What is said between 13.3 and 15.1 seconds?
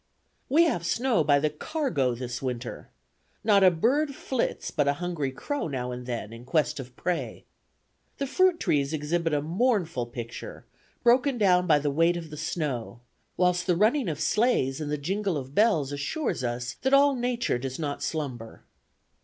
whilst the running of sleighs and the